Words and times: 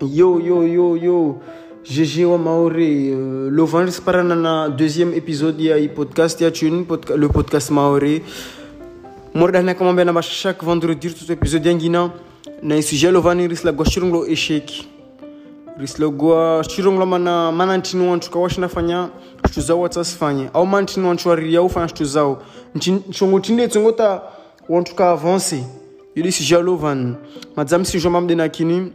yo 0.00 0.40
yo 0.40 0.62
yo 0.62 0.96
yo. 0.96 1.40
Gg 1.84 2.24
wa 2.24 2.38
maoré 2.38 3.12
euh, 3.12 3.50
lovandre 3.50 3.92
sy 3.92 4.00
paranana 4.00 4.70
deuxiéme 4.70 5.12
épisode 5.12 5.60
ya 5.60 5.76
i 5.76 5.88
podcast 5.88 6.40
ya 6.40 6.50
tuni 6.50 6.86
le 7.16 7.28
podcast 7.28 7.70
maoré 7.70 8.22
moreɗanaka 9.34 9.84
mambe 9.84 10.00
anamba 10.00 10.22
chaque 10.22 10.64
vendredi 10.64 11.08
rtoto 11.08 11.32
épisode 11.32 11.66
yangina 11.66 12.10
na 12.62 12.76
e 12.76 12.82
sujet 12.82 13.12
lovani 13.12 13.48
ry 13.48 13.56
sy 13.56 13.66
lagoa 13.66 13.84
sironglo 13.84 14.24
échec. 14.24 14.88
Ry 15.78 15.86
sy 15.86 16.00
lagoa 16.00 16.64
sironglo 16.64 17.04
mana 17.04 17.52
manantino 17.52 18.10
antro 18.14 18.30
ka 18.32 18.38
washina 18.38 18.68
fagna 18.68 19.10
sotro 19.44 19.62
zao 19.62 19.84
atsasy 19.84 20.16
fagna 20.16 20.48
ao 20.54 20.64
manantino 20.64 21.10
antro 21.10 21.32
ary 21.32 21.56
ao 21.56 21.68
fagna 21.68 21.88
sotro 21.88 22.06
zao 22.06 22.38
ntsongo 22.74 23.40
trindratsongo 23.40 23.92
ta 23.92 24.33
tinde 24.66 24.72
tsongota 24.72 24.72
wantu 24.72 24.94
ka 24.94 25.12
avancer. 25.12 25.64
Yuli 26.16 26.32
sujet 26.32 26.62
lovan. 26.62 27.16
Madzam 27.56 27.84
si 27.84 27.98
jomam 27.98 28.26
de 28.26 28.34
na 28.34 28.48
kini 28.48 28.92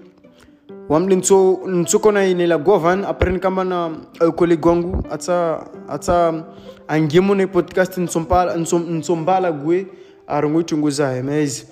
wamle 0.89 1.15
nso 1.15 1.59
ntsoko 1.67 2.11
na 2.11 2.25
ine 2.25 2.47
la 2.47 2.57
govan 2.57 3.05
apre 3.05 3.39
kama 3.39 3.63
na 3.63 3.87
uh, 4.21 4.33
collègue 4.33 4.65
wangu 4.65 5.03
ata 5.11 5.67
ata 5.87 6.45
angemo 6.87 7.35
na 7.35 7.47
podcast 7.47 7.97
nsompala 7.97 8.57
nsombala 8.57 9.51
gwe 9.51 9.85
arongo 10.27 10.63
tungo 10.63 10.89
zae 10.89 11.21
mais 11.21 11.67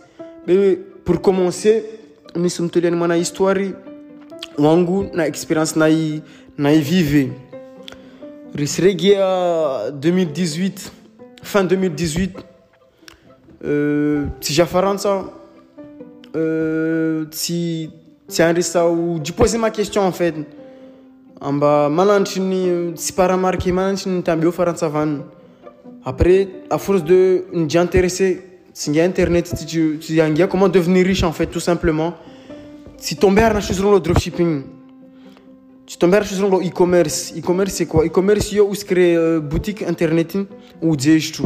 be 0.46 0.78
pour 1.04 1.20
commencer 1.22 1.84
histoire 3.20 3.74
wangu 4.58 5.10
na 5.14 5.26
experience 5.26 5.76
na 5.76 5.90
i 5.90 6.22
na 6.58 6.72
i 6.72 6.80
vive 6.80 7.32
risregia 8.54 9.26
2018 9.90 10.92
fin 11.42 11.64
2018 11.66 12.47
euh, 13.64 14.26
tija 14.40 14.66
faransa 14.66 15.26
euh, 16.36 17.26
ti 17.32 17.90
tiandresa 18.28 18.88
ou 18.88 19.20
poser 19.36 19.58
ma 19.58 19.72
question 19.72 20.02
en 20.04 20.12
fait. 20.12 20.36
Amba 21.40 21.90
manantrini 21.90 22.94
tsy 22.96 23.14
pas 23.14 23.28
remarqué 23.28 23.72
manantrini 23.72 24.24
tambio 24.24 24.52
faransa 24.52 24.88
van. 24.88 25.20
Après 26.06 26.48
à 26.70 26.78
force 26.78 27.04
de 27.04 27.46
nous 27.54 27.78
intéresser 27.78 28.44
si 28.74 29.00
internet 29.00 29.54
tu 29.68 29.98
tu 30.00 30.14
yangia 30.14 30.48
comment 30.48 30.70
devenir 30.70 31.06
riche 31.06 31.24
en 31.24 31.32
fait 31.32 31.48
tout 31.48 31.60
simplement. 31.60 32.14
Si 32.98 33.16
tomber 33.16 33.50
na 33.54 33.62
chose 33.62 33.82
le 33.84 34.00
dropshipping 34.00 34.64
tu 35.86 35.98
tomber 35.98 36.24
chose 36.24 36.42
le 36.42 36.68
e-commerce 36.68 37.34
e-commerce 37.38 37.74
c'est 37.74 37.86
quoi? 37.86 38.06
E-commerce 38.06 38.52
yo 38.52 38.70
us 38.72 38.84
créer 38.84 39.40
boutique 39.40 39.82
internet 39.84 40.38
ou 40.82 40.96
dzeshtu 40.96 41.44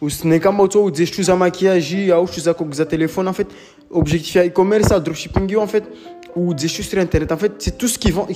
usine 0.00 0.40
kama 0.40 0.62
uto 0.62 0.84
udzeshtu 0.84 1.22
za 1.22 1.36
maquillage 1.36 2.12
au 2.12 2.26
za 2.26 2.54
za 2.72 2.84
téléphone 2.84 3.28
en 3.28 3.32
fait 3.32 3.48
objectif 3.94 4.36
e-commerce, 4.36 4.88
dropshipping, 5.00 5.56
en 5.56 5.66
fait, 5.66 5.84
ou 6.36 6.52
des 6.52 6.68
choses 6.68 6.86
sur 6.86 6.98
Internet. 6.98 7.32
En 7.32 7.36
fait, 7.36 7.52
c'est 7.58 7.78
tout 7.78 7.88
ce 7.88 7.98
qui 7.98 8.10
vend, 8.10 8.26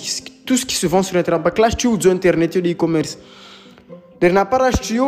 tout 0.46 0.56
ce 0.56 0.64
qui 0.64 0.76
se 0.76 0.86
vend 0.86 1.02
sur 1.02 1.16
Internet. 1.16 1.54
Que 1.54 1.62
là, 1.62 1.70
tu 1.70 1.88
as 1.88 2.10
Internet, 2.10 2.50
tu 2.52 2.60
e-commerce. 2.60 3.18
Dernière 4.20 4.48
part, 4.48 4.70
tu 4.80 5.00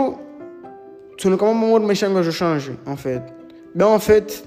tu 1.17 1.29
ne 1.29 1.37
comment 1.37 1.53
moi 1.53 1.79
me 1.81 1.93
change 1.93 2.23
je 2.23 2.31
change 2.31 2.71
en 2.87 2.97
fait. 2.97 3.21
Ben 3.75 3.85
en 3.85 3.99
fait, 3.99 4.43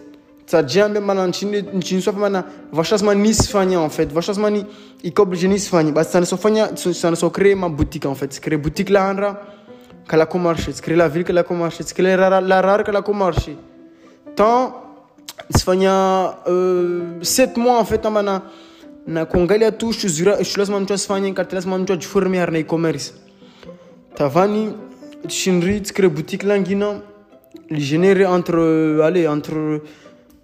ça 0.48 0.64
déjà 0.64 0.90
même 0.90 1.06
maintenant 1.06 1.30
tu 1.30 1.46
ne 1.46 2.02
sois 2.02 2.14
pas 2.14 2.20
maintenant 2.20 2.44
vachas 2.72 3.04
mani 3.04 3.32
sfanya 3.32 3.80
en 3.80 3.90
fait. 3.90 4.12
Vachas 4.12 4.40
mani 4.40 4.66
i 5.04 5.14
obligé 5.16 5.48
ni 5.48 5.60
sfanya. 5.60 5.92
Bah 5.92 6.04
ça 6.04 6.20
ne 6.20 6.26
soit 6.26 6.40
fanya 6.40 6.72
ça 6.76 7.12
ne 7.12 7.16
soit 7.16 7.30
créer 7.30 7.54
ma 7.54 7.70
boutique 7.70 8.08
en 8.08 8.16
fait. 8.16 8.40
Créer 8.40 8.58
boutique 8.58 8.90
là 8.90 9.12
andra 9.12 9.40
kala 10.08 10.26
ko 10.26 10.38
marché, 10.38 10.72
créer 10.74 10.98
la 10.98 11.08
ville 11.08 11.24
kala 11.24 11.44
ko 11.44 11.54
marché, 11.54 11.84
créer 11.84 12.18
la 12.18 12.62
rare 12.62 12.84
kala 12.84 13.02
ko 13.02 13.14
marché. 13.14 13.56
Tant 14.36 14.84
sifanya 15.50 16.38
uh, 16.48 17.22
sept 17.22 17.58
mois 17.58 17.80
en 17.80 17.86
fait 17.86 18.06
ama 18.06 18.22
na 18.22 18.42
tu 19.26 19.86
e-commerce 22.56 23.14
tavani 24.16 24.74
boutique 26.10 26.44
langina 26.44 27.02
entre 28.28 28.58
euh, 28.58 29.02
allez 29.04 29.28
entre 29.28 29.82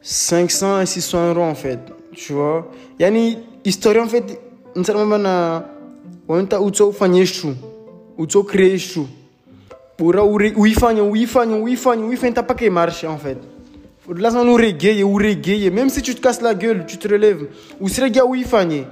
500 0.02 0.81
et 0.81 0.86
600 0.86 1.30
euros 1.30 1.44
en 1.44 1.56
fait 1.56 1.80
tu 2.14 2.34
vois. 2.34 2.70
Yani 3.00 3.38
histoire 3.64 3.97
en 4.03 4.08
fait 4.08 4.40
nsalama 4.76 5.18
na 5.18 5.66
wanta 6.28 6.59
utso 6.59 6.94
utso 8.18 8.44
créer 8.44 8.78
shu 8.78 9.02
ura 10.00 10.24
uifanye 10.24 11.02
uifanye 11.02 11.54
uifanye 11.54 12.04
uifanye 12.04 12.34
tapake 12.34 12.70
marche 12.70 13.08
en 13.08 13.18
fait. 13.18 13.38
Lazima 14.16 14.42
uregeye 14.54 15.04
uregeye 15.04 15.70
même 15.70 15.90
si 15.90 16.02
tu 16.02 16.14
te 16.16 16.22
casses 16.22 16.42
la 16.42 16.54
gueule 16.54 16.86
tu 16.86 16.98
te 16.98 17.08
relèves. 17.08 17.48
Usiregia 17.82 18.26
uifanye 18.26 18.86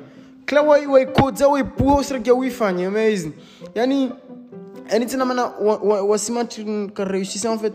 kila 0.46 0.62
waikodza 0.62 1.48
waipua 1.48 1.96
usiregia 2.00 2.34
uifanye 2.34 2.86
amazing 2.86 3.32
yani 3.76 4.12
yani 4.92 5.06
tena 5.06 5.26
mana 5.26 5.44
wasimati 6.08 6.66
kareusisa 6.94 7.52
en 7.52 7.60
fait. 7.60 7.74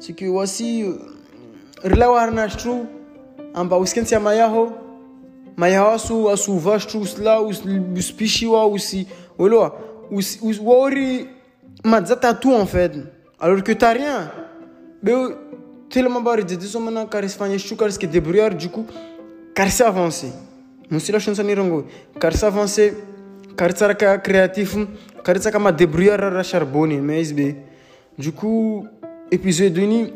C'est 0.00 0.14
que 0.16 0.28
wasi 0.28 0.94
rila 1.82 2.10
warna 2.10 2.48
stru 2.50 2.86
amba 3.54 3.76
uskensia 3.78 4.20
mayaho 4.20 4.72
mayaho 5.56 5.90
asu 5.90 6.30
asuva 6.30 6.80
stru 6.80 7.00
usla 7.00 7.40
uspishiwa 7.96 8.66
usi 8.66 9.06
woloa 9.38 9.72
waori 11.82 11.90
madzata 11.90 12.34
tout 12.34 12.52
en 12.52 12.66
fait 12.66 12.92
alors 13.40 13.62
que 13.62 13.72
t'as 13.72 13.92
rien 13.92 14.30
mais 15.02 15.12
tellement 15.90 16.20
bari 16.20 16.44
de 16.44 16.54
disons 16.54 16.80
maintenant 16.80 17.06
car 17.06 17.24
Espagne 17.24 17.58
chou 17.58 17.76
car 17.76 17.88
que 17.98 18.06
débrouillard 18.06 18.54
du 18.54 18.68
coup 18.68 18.86
car 19.54 19.70
c'est 19.70 19.84
avancé 19.84 20.28
mon 20.90 20.98
sila 20.98 21.18
chanson 21.18 21.42
ni 21.44 21.54
rongo 21.54 21.86
car 22.20 22.32
c'est 22.32 22.46
avancé 22.46 22.94
car 23.56 23.70
c'est 23.74 24.22
créatif 24.22 24.76
car 25.24 25.36
c'est 25.40 25.52
comme 25.52 25.70
débrouillard 25.72 26.36
à 26.36 26.42
charbonner 26.42 27.00
mais 27.00 27.20
isbe 27.20 27.54
du 28.18 28.32
coup 28.32 28.86
épisode 29.30 29.72
duni 29.72 30.12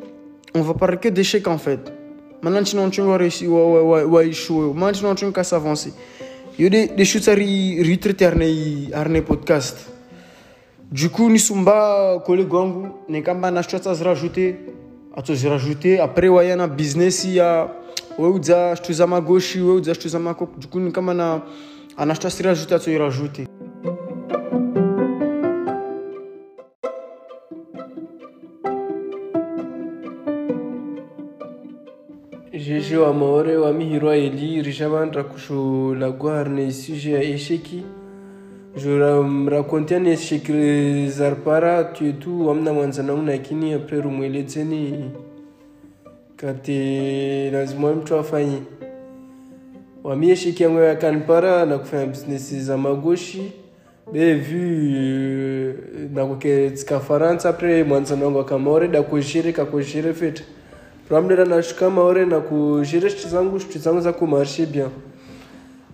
on 0.54 0.62
va 0.62 0.74
parler 0.74 0.96
que 0.98 1.08
d'échecs 1.08 1.48
en 1.48 1.58
fait 1.58 1.80
maintenant 2.42 2.62
tu 2.90 3.02
pas 3.02 3.18
wa 3.46 3.66
wa 3.66 3.82
wa 3.82 4.04
wa 4.06 4.24
échouer 4.24 4.72
maintenant 4.74 5.14
tu 5.14 5.26
s'avancer 5.42 5.92
il 6.58 6.74
y 6.74 6.76
a 6.76 6.86
des 6.88 7.04
choses 7.04 7.28
à 7.28 7.34
retraiter 7.34 8.30
podcast 9.22 9.97
du 10.90 11.08
coup 11.10 11.28
ni 11.30 11.38
sumba 11.38 12.18
collègue 12.26 12.52
wangu 12.52 12.88
ne 13.08 13.20
kamba 13.20 13.50
na 13.50 13.62
choses 13.62 13.86
à 13.86 14.04
rajouter 14.04 14.56
atozirajouter 15.14 15.98
après 16.00 16.28
wayana 16.28 16.66
business 16.66 17.24
ya 17.24 17.68
weuza 18.18 18.74
shtu 18.76 18.92
za 18.92 19.06
magoshi 19.06 19.60
weuza 19.60 19.94
shtu 19.94 20.08
za 20.08 20.18
makoko 20.18 20.52
jukuni 20.58 20.92
kama 20.92 21.14
na 21.14 21.42
anashta 21.96 22.30
sirajute 22.30 22.74
atoirajute 22.74 23.46
jeje 32.52 32.96
wa 32.96 33.12
maore 33.12 33.56
wa 33.56 33.72
mihirwa 33.72 34.16
eli 34.16 34.62
rishavandra 34.62 35.24
kusho 35.24 35.94
lagwarne 35.94 36.72
sujet 36.72 37.12
ya 37.14 37.22
esheki 37.22 37.82
je 38.78 39.50
racontais 39.50 39.98
ni 40.00 40.10
échec 40.12 40.50
zarpara 41.08 41.84
tu 41.84 42.08
et 42.08 42.12
tout 42.14 42.48
amna 42.50 42.72
mwanzanangu 42.72 43.26
lakini 43.26 43.74
après 43.74 44.00
rumwelezeni 44.00 45.10
kati 46.36 47.50
lazima 47.50 47.92
mtu 47.92 48.16
afanye. 48.16 48.58
Wamie 50.04 50.36
shiki 50.36 50.62
yangu 50.62 50.78
ya 50.80 50.96
kanpara 50.96 51.66
na 51.66 51.78
kufanya 51.78 52.06
business 52.06 52.54
za 52.54 52.76
magoshi. 52.76 53.52
Be 54.12 54.34
vu 54.34 55.74
na 56.14 56.26
kuke 56.26 56.70
tsika 56.70 57.00
faransa 57.00 57.48
après 57.48 57.84
mwanzana 57.84 58.24
wangu 58.24 58.40
akamaore 58.40 58.88
da 58.88 59.02
kujire 59.02 59.52
kakujire 59.52 60.14
fete. 60.14 60.44
Ramdera 61.10 61.44
nashuka 61.44 61.90
maore 61.90 62.26
na 62.26 62.40
kujire 62.40 63.10
shiti 63.10 63.28
zangu 63.28 63.58
shiti 63.60 63.78
zangu 63.78 64.00
za 64.00 64.12
kumarshe 64.12 64.66
bien 64.66 64.88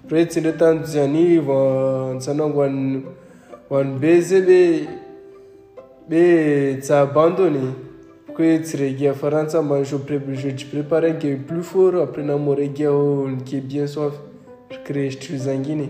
après 0.05 0.27
tsinde 0.27 0.53
tanzani 0.53 1.41
mwanzana 1.41 2.45
wangu 2.45 2.59
wan 2.59 3.03
wanbeze 3.71 4.41
be 4.41 4.89
be 6.09 6.77
tsa 6.81 7.01
abandonné. 7.01 7.73
Que 8.37 8.59
tsiregia 8.59 9.15
faransa? 9.15 9.63
Mba 9.63 9.83
je 9.85 9.97
je 10.35 10.51
te 10.51 10.65
prépare 10.67 11.05
un 11.05 11.13
qui 11.13 11.29
est 11.29 11.37
plus 11.37 11.63
fort. 11.63 11.95
Après 12.03 12.23
na 12.23 12.37
moregia 12.37 12.91
qui 13.45 13.57
est 13.57 13.61
bien 13.61 13.87
soif. 13.87 14.13
Je 14.71 15.37
zangine 15.37 15.89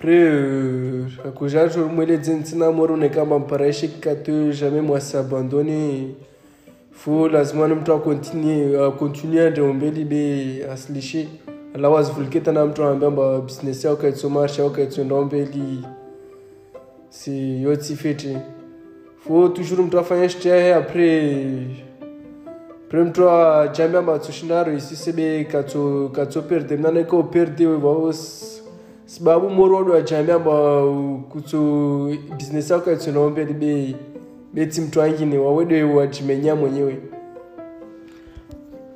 après 0.00 1.04
akuja 1.24 1.68
jour 1.68 1.88
mwele 1.88 2.18
dzentsina 2.18 2.70
moro 2.70 2.96
ne 2.96 3.08
kama 3.08 3.38
mparaishe 3.38 3.88
kate 4.00 4.52
jamais 4.52 4.80
moi 4.80 5.00
s'abandonner 5.00 6.14
faut 6.92 7.28
lazima 7.28 7.68
mtu 7.68 7.92
akontinue 7.92 8.84
akontinue 8.86 9.50
ndio 9.50 9.72
mbeli 9.72 10.04
be 10.04 10.64
aslishe 10.72 11.28
alafu 11.74 11.98
azivulikita 11.98 12.52
na 12.52 12.66
mtu 12.66 12.82
anaambia 12.82 13.10
mba 13.10 13.38
business 13.40 13.86
si 17.08 17.62
yotsifiti 17.62 18.36
fo 19.16 19.48
toujours 19.48 19.86
mtu 19.86 19.98
afanya 19.98 20.28
shitahe 20.28 20.74
apres 20.74 21.66
pre 22.88 23.04
mtu 23.04 23.30
ajambia 23.30 24.02
mba 24.02 24.18
tsoshindaro 24.18 24.72
isi 24.72 24.96
sebe 24.96 25.44
katsoperde 26.12 26.76
mna 26.76 26.90
neko 26.90 27.22
perde 27.22 27.66
vao 27.66 28.12
sababu 29.06 29.50
mori 29.50 29.74
wadu 29.74 29.94
ajambia 29.94 30.38
kutso 31.28 31.58
business 32.36 32.70
yako 32.70 32.92
itsoenda 32.92 33.20
mbeli 33.20 33.96
beti 34.54 34.80
mtu 34.80 35.02
angine 35.02 35.38
wawede 35.38 35.82
wajimenya 35.82 36.54
mwenyewe. 36.54 36.98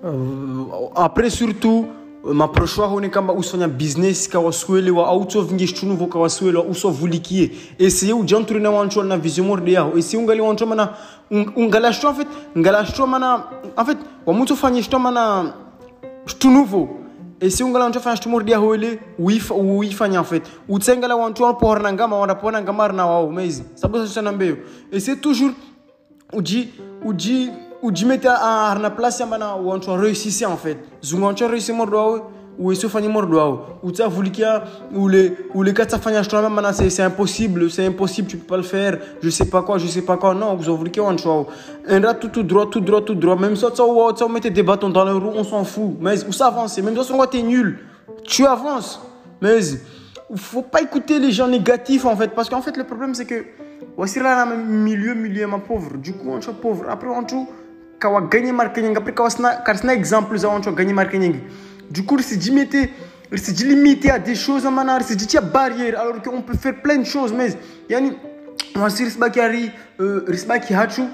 Uh, 0.02 0.90
apres 0.94 1.34
surtout 1.38 1.86
maproche 2.32 2.80
wako 2.80 3.00
ni 3.00 3.10
kamba 3.10 3.32
usifanya 3.32 3.68
business 3.68 4.28
kawasuelewa 4.28 5.06
au 5.08 5.24
tsovinge 5.24 5.66
xitunuvo 5.66 6.06
kawasuelewa 6.06 6.64
usovulikie 6.64 7.50
essaye 7.78 8.12
ujanture 8.12 8.60
na 8.60 8.70
wanchu 8.70 9.02
na 9.02 9.16
vision 9.16 9.46
morde 9.46 9.72
yaho 9.72 9.98
essaye 9.98 10.22
ungali 10.22 10.40
wanchu 10.40 10.66
mana 10.66 10.88
un- 11.30 11.52
ungala 11.56 11.90
xito 11.92 12.08
en 12.08 12.14
fait 12.14 12.28
ngala 12.58 12.84
xito 12.84 13.06
mana 13.06 13.44
en 13.78 13.84
fait 13.84 13.98
wamutso 14.26 14.56
fanya 14.56 14.80
xito 14.82 14.98
mana 14.98 15.52
xitunuvo 16.26 16.88
essaye 17.40 17.66
ungala 17.68 17.84
wanchu 17.84 18.00
fanya 18.00 18.16
xito 18.16 18.30
morde 18.30 18.52
yaho 18.52 18.74
ele 18.74 18.98
uifa- 19.18 19.54
uifanya 19.54 20.18
en 20.18 20.24
fait. 20.24 20.42
Utsengala 20.68 21.16
wanchu 21.16 21.42
wapohorana 21.42 21.92
ngama 21.92 22.16
wandapohona 22.18 22.62
ngama 22.62 22.84
ari 22.84 22.96
na 22.96 23.06
wao 23.06 23.30
maizi 23.30 23.62
sababu 23.74 24.06
sasa 24.06 24.22
nambeyo 24.22 24.56
essaye 24.92 25.16
toujours 25.16 25.52
uji 26.32 26.68
uji 27.04 27.50
ujimete 27.84 28.28
ari 28.28 28.80
na 28.80 28.90
place 28.90 29.22
ambana 29.22 29.54
wantu 29.54 29.90
wareusisi 29.90 30.44
en 30.44 30.56
fait. 30.56 30.78
Wantu 31.20 31.44
wareusi 31.44 31.72
mordo 31.72 31.96
wao 31.96 32.30
uwesi 32.58 32.86
ufanye 32.86 33.08
mordo 33.08 33.38
wao 33.38 33.78
utsavulikia 33.82 34.62
ule 34.94 35.36
ule 35.54 35.72
katsafanya 35.72 36.22
shitona 36.22 36.48
mana 36.48 36.72
c'est 36.72 36.88
c'est 36.88 37.02
impossible 37.02 37.68
c'est 37.68 37.84
impossible 37.84 38.28
tu 38.28 38.36
peux 38.36 38.46
pas 38.46 38.56
le 38.56 38.62
faire. 38.62 38.98
Je 39.22 39.28
sais 39.28 39.44
pas 39.44 39.62
quoi 39.62 39.78
je 39.78 39.86
sais 39.86 40.02
pas 40.02 40.16
quoi. 40.16 40.34
Non 40.34 40.56
uzavulikia 40.58 41.02
wantu 41.02 41.28
wao 41.28 41.46
enda 41.88 42.14
tout 42.14 42.28
tout 42.28 42.42
droit 42.42 42.66
tout 42.66 42.80
droit 42.80 43.02
tout 43.02 43.14
droit. 43.14 43.36
Même 43.36 43.56
ça 43.56 43.70
tsa 43.70 43.82
tsa 44.16 44.28
mettez 44.28 44.50
des 44.50 44.62
bâtons 44.62 44.88
dans 44.88 45.04
les 45.04 45.12
roues 45.12 45.32
on 45.34 45.44
s'en 45.44 45.64
fout. 45.64 45.96
Mais 46.00 46.24
où 46.24 46.32
ça 46.32 46.46
avance? 46.46 46.78
Même 46.78 46.96
si 47.02 47.12
on 47.12 47.26
t'es 47.26 47.42
nul. 47.42 47.80
Tu 48.22 48.46
avances. 48.46 49.00
Mais 49.42 49.58
faut 50.36 50.62
pas 50.62 50.80
écouter 50.80 51.18
les 51.18 51.32
gens 51.32 51.48
négatifs 51.48 52.06
en 52.06 52.16
fait. 52.16 52.28
Parce 52.28 52.48
qu'en 52.48 52.62
fait 52.62 52.76
le 52.76 52.84
problème 52.84 53.14
c'est 53.14 53.26
que 53.26 53.44
voici 53.96 54.20
là 54.20 54.46
na 54.46 54.54
milieu 54.54 55.14
milieu 55.14 55.46
ma 55.48 55.58
pauvre. 55.58 55.98
Du 55.98 56.12
coup 56.12 56.30
on 56.30 56.38
est 56.38 56.60
pauvre. 56.62 56.84
Après 56.88 57.08
on 57.08 57.24
tout 57.24 57.48
kawa 58.04 58.20
gagner 58.20 58.52
marque 58.52 58.76
nyingi 58.82 58.98
après 58.98 59.14
kawa 59.14 59.30
sna 59.30 59.56
karsna 59.64 59.94
exemple 59.94 60.36
za 60.36 60.48
on 60.50 60.60
tout 60.60 60.72
gagner 60.72 60.92
marque 60.92 61.14
nyingi 61.14 61.40
du 61.90 62.04
coup 62.04 62.18
c'est 62.18 62.36
limité 63.64 64.10
à 64.10 64.18
des 64.18 64.34
choses 64.34 64.66
mana 64.66 64.98
c'est 65.00 65.16
dit 65.16 65.38
barrière 65.52 65.98
alors 65.98 66.20
qu'on 66.20 66.42
peut 66.42 66.56
faire 66.56 66.74
plein 66.82 66.98
de 66.98 67.04
choses 67.04 67.32
mais 67.32 67.56
yani 67.88 68.12
si 68.90 69.40
ari 69.40 69.70
euh, 70.00 70.26
hachu 70.82 71.04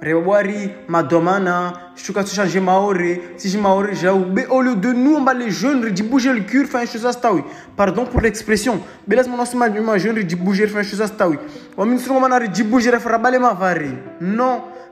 rewari 0.00 0.70
madomana 0.88 1.72
tu 1.96 2.12
changer 2.12 2.62
si 3.36 3.50
je 3.50 4.48
au 4.48 4.62
lieu 4.62 4.76
de 4.76 4.92
nous 4.92 5.16
on 5.16 5.24
va 5.24 5.34
les 5.34 5.50
jeunes 5.50 5.90
de 5.90 6.02
bouger 6.04 6.32
le 6.32 6.42
cul 6.42 6.64
faire 6.64 6.86
chose 6.86 7.06
à 7.06 7.10
pardon 7.76 8.04
pour 8.04 8.20
l'expression 8.20 8.80
mais 9.08 9.16
laisse 9.16 9.26
mon 9.28 9.98
jeune 9.98 10.22
de 10.22 10.36
bouger 10.36 10.68
faire 10.68 10.84
chose 10.84 11.02
à 11.02 11.08
sunu 11.08 12.20
mana 12.20 12.38
de 12.38 12.62
bouger 12.62 12.92
faire 12.92 13.18
ma 13.18 13.74
non 14.20 14.60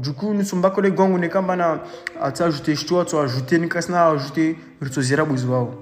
du 0.00 0.12
coup 0.12 0.32
nous 0.34 0.44
sommes 0.44 0.62
pas 0.62 0.70
collègues 0.70 0.94
gongo 0.94 1.18
ne 1.18 1.28
kamba 1.28 1.56
na 1.56 1.80
ata 2.20 2.44
ajouter 2.46 2.74
chtoi 2.76 3.04
tu 3.04 3.16
ajouter 3.16 3.58
ni 3.58 3.68
kasna 3.68 4.06
ajouter 4.08 4.56
ritozira 4.80 5.24
buzwao 5.24 5.74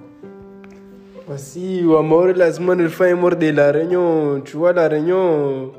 Voici, 1.29 1.85
wa 1.87 2.03
maore 2.03 2.33
lazima 2.33 2.75
nilifanye 2.75 3.15
morde 3.15 3.53
la 3.53 3.71
réunion. 3.73 4.41
Tu 4.41 4.57
vois 4.57 4.73
la 4.73 4.89
réunion. 4.89 5.71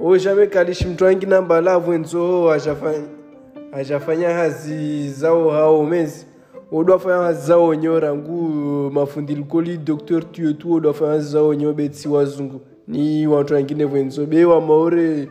Oh, 0.00 0.16
jamais 0.16 0.46
kalishi 0.48 0.86
mtu 0.86 1.04
wangi 1.04 1.26
namba 1.26 1.60
lavu 1.60 1.92
enzo 1.92 2.50
ajafanya 2.52 3.02
ajafanya 3.72 4.28
hazi 4.30 5.10
zao 5.10 5.50
hao 5.50 5.86
mezi. 5.86 6.26
Odo 6.72 6.94
afanya 6.94 7.16
hazi 7.16 7.46
zao 7.46 7.74
nyora 7.74 8.14
ngu 8.14 8.90
mafundi 8.90 9.34
likoli 9.34 9.78
docteur 9.78 10.32
tu 10.32 10.54
tu 10.54 10.72
odo 10.74 10.90
afanya 10.90 11.10
hazi 11.12 11.30
zao 11.32 11.54
nyo 11.54 11.72
beti 11.72 12.08
wazungu. 12.08 12.60
Ni 12.88 13.26
watu 13.26 13.54
wengine 13.54 13.84
wenzo 13.84 14.26
be 14.26 14.44
wa 14.44 14.60
maore. 14.60 15.28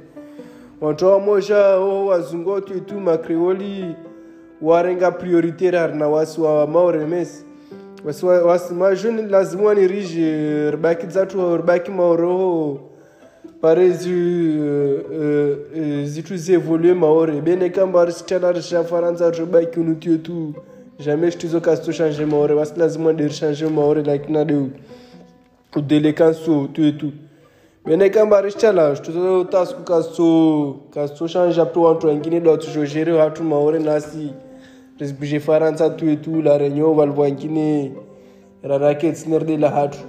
Watu 0.82 1.06
wa 1.06 1.20
moja 1.20 1.58
oh 1.76 2.06
wazungu 2.06 2.62
tu 2.62 2.80
tu 2.80 3.00
makreoli 3.00 3.96
warenga 4.62 5.12
prioritaire 5.12 5.78
harina 5.78 6.08
wasi 6.08 6.42
wa 6.42 6.68
maore 6.68 7.06
mezi 7.06 7.46
wasimajoni 8.46 9.22
lazima 9.22 9.64
wanirije 9.64 10.72
ribaki 10.72 11.08
dzatu 11.08 11.58
ribaki 11.58 11.92
maoroho 11.92 12.80
pare 13.62 13.90
zi 13.90 14.10
uh, 14.60 15.00
uh, 15.18 16.04
zitu 16.04 16.38
zievolue 16.38 16.94
maore 16.94 17.42
bene 17.42 17.70
kamba 17.70 18.06
risitala 18.06 18.52
rishafaransa 18.52 19.32
ribaki 19.32 19.80
unutio 19.80 20.18
tu 20.18 20.54
jamais 21.00 21.34
shtizo 21.34 21.62
kasito 21.62 21.94
change 21.94 22.26
maore 22.26 22.54
wasi 22.54 22.74
lazima 22.80 23.14
de 23.14 23.24
rishange 23.28 23.66
maore 23.68 24.04
lakini 24.04 24.38
ade 24.38 24.66
udelekanso 25.76 26.68
tu 26.74 26.84
et 26.84 26.98
bene 27.88 28.10
kamba 28.10 28.42
risitala 28.42 28.96
shtizo 28.96 29.44
tasku 29.44 29.84
kasito 29.84 30.76
kasito 30.94 31.28
change 31.28 31.62
apre 31.62 31.82
wantu 31.82 32.08
wengine 32.08 32.40
dawatujojere 32.40 33.18
hatu 33.18 33.44
maore 33.44 33.80
nasi. 33.80 34.34
Risbuje 35.00 35.40
faransa 35.40 35.90
tu 35.90 36.12
et 36.12 36.18
tout 36.18 36.42
la 36.42 36.58
réunion 36.58 36.94
valvoankine 36.94 37.92
rarake 38.64 39.14
tsinerde 39.14 39.60
la 39.60 39.70
hatu. 39.70 40.00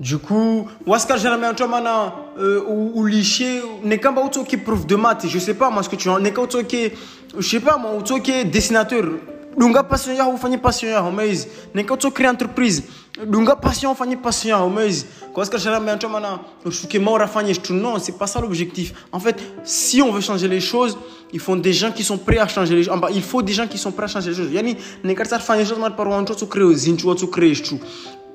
Du 0.00 0.18
coup 0.18 0.66
waskar 0.86 1.18
jamais 1.18 1.46
un 1.46 1.66
mana 1.66 2.14
euh, 2.38 2.64
ou, 2.68 2.92
ou 2.94 3.04
liché 3.04 3.60
qu'un 4.00 4.12
pas 4.14 4.28
qui 4.46 4.56
prof 4.56 4.86
de 4.86 4.96
maths 4.96 5.26
je 5.28 5.38
sais 5.38 5.54
pas 5.54 5.68
moi 5.68 5.82
ce 5.82 5.90
que 5.90 5.96
tu 5.96 6.08
en 6.08 6.18
n'est 6.18 6.32
qu'un 6.32 6.46
qui 6.46 6.90
je 7.36 7.48
sais 7.48 7.60
pas 7.60 7.76
moi 7.76 7.90
auto 7.98 8.18
qui 8.18 8.44
dessinateur. 8.46 9.04
Dunga 9.58 9.82
passion 9.82 10.14
ya 10.14 10.26
ufanye 10.26 10.56
passion 10.56 10.88
ya 10.88 11.04
mais 11.14 11.32
n'est 11.74 11.84
qu'un 11.84 11.96
créer 12.10 12.28
entreprise 12.28 12.84
dunga 13.26 13.58
mana 16.10 16.40
shuke 16.70 16.98
maura 16.98 17.26
fanye 17.26 17.54
tout 17.54 17.74
non 17.74 17.98
c'est 17.98 18.18
pas 18.18 18.26
ça 18.26 18.40
l'objectif. 18.40 18.92
En 19.12 19.20
fait 19.20 19.36
si 19.64 20.00
on 20.02 20.12
veut 20.12 20.20
changer 20.20 20.48
les 20.48 20.60
choses 20.60 20.96
il 21.32 21.40
faut 21.40 21.56
des 21.56 21.72
gens 21.72 21.92
qui 21.92 22.04
sont 22.04 22.18
prêts 22.18 22.38
à 22.38 22.46
changer 22.48 22.74
les 22.74 22.82
choses. 22.84 23.00
Il 23.14 23.22
faut 23.22 23.42
des 23.42 23.52
gens 23.52 23.66
qui 23.66 23.78
sont 23.78 23.92
prêts 23.92 24.04
à 24.04 24.08
changer 24.08 24.30
les 24.30 24.36
choses. 24.36 24.52
Yani 24.52 24.76
faire 24.76 25.56
les 25.56 25.64
choses 25.64 25.78
mal 25.78 25.96
par 25.96 26.06
un 26.12 26.22
autre 26.22 26.46
créer 26.46 26.74
zinchu 26.74 27.06
autre 27.06 27.26
créer 27.26 27.54
tout 27.54 27.80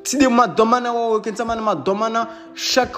si 0.08 0.18
de 0.18 0.28
madomana 0.28 0.94
wao 0.94 1.20
kensamana 1.20 1.62
madomana 1.62 2.30
chaque 2.56 2.98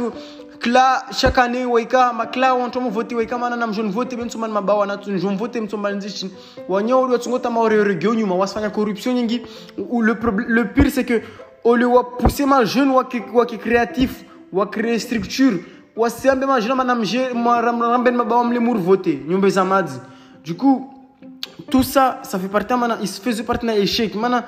kla 0.59 1.05
chaque 1.11 1.39
année 1.39 1.65
waika 1.65 2.13
makla 2.13 2.53
wantu 2.53 2.79
mu 2.79 2.91
vote 2.91 3.15
waika 3.15 3.35
mana 3.37 3.55
nam 3.55 3.73
jeune 3.73 3.89
vote 3.89 4.15
ben 4.15 4.29
suman 4.29 4.51
mabawa 4.51 4.85
na 4.85 4.97
tun 4.97 5.17
jeune 5.17 5.35
vote 5.35 5.55
mtsomba 5.59 5.91
nzichi 5.91 6.29
wanyo 6.67 7.07
ndo 7.07 7.17
tsungota 7.17 7.49
maore 7.49 7.83
regio 7.83 8.13
nyuma 8.13 8.35
wasfanya 8.35 8.69
corruption 8.69 9.15
nyingi 9.15 9.41
le 9.77 10.15
le 10.47 10.63
pire 10.65 10.91
c'est 10.91 11.03
que 11.03 11.21
au 11.63 11.75
lieu 11.75 11.87
wa 11.87 12.17
pousser 12.17 12.45
ma 12.45 12.63
jeune 12.65 12.91
ki 13.09 13.57
créatif 13.57 14.23
wa 14.51 14.65
créer 14.65 14.99
structure 14.99 15.59
wasiambe 15.95 16.45
ma 16.45 16.59
jeune 16.59 16.75
mana 16.75 16.95
mje 16.95 17.29
ramben 17.33 18.15
mabawa 18.15 18.43
mle 18.43 18.59
mur 18.59 18.77
vote 18.77 19.19
nyumba 19.27 19.49
za 19.49 19.63
madzi 19.63 19.99
du 20.43 20.55
coup 20.55 20.89
tout 21.69 21.83
ça 21.83 22.19
ça 22.23 22.39
fait 22.39 22.47
partie 22.47 22.73
mana 22.73 22.97
il 23.01 23.07
se 23.07 23.21
faisait 23.21 23.43
partie 23.43 23.65
na 23.65 23.77
échec. 23.77 24.15
Mana 24.15 24.45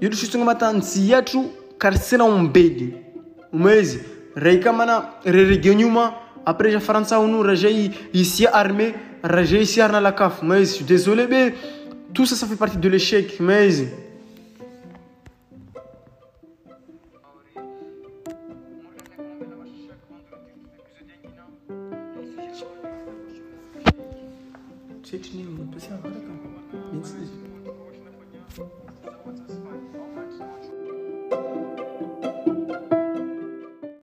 yodu 0.00 0.16
shutunga 0.16 0.44
mata 0.44 0.72
nsi 0.72 1.10
yetu 1.10 1.44
karsina 1.78 2.24
umbedi 2.24 2.94
umwezi 3.52 4.00
reika 4.34 4.72
mana 4.72 5.10
rerege 5.24 5.74
nyuma 5.74 6.14
après 6.44 6.72
ja 6.72 6.80
faransa 6.80 7.20
unu 7.20 7.42
raja 7.42 7.68
ici 8.12 8.46
armé 8.46 8.94
raja 9.22 9.58
ici 9.58 9.80
arna 9.80 10.00
la 10.00 10.12
caf. 10.12 10.42
Mais 10.42 10.60
je 10.60 10.64
suis 10.64 10.84
désolé 10.84 11.26
mais 11.28 11.54
tout 12.12 12.26
ça 12.26 12.34
ça 12.34 12.46
fait 12.46 12.56
partie 12.56 12.78
de 12.78 12.88
l'échec. 12.88 13.38
Mais 13.40 13.70
Hiç 25.14 25.24
çekineyim 25.24 25.52
mi? 25.52 25.58
Sen 25.78 25.96
harika. 25.96 26.32
Bensiz. 26.92 27.30